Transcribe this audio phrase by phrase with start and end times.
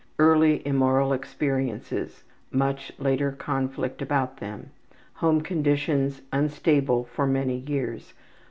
[0.17, 4.71] Early immoral experiences: much later conflict about them.
[5.17, 8.15] Home conditions: unstable for many years.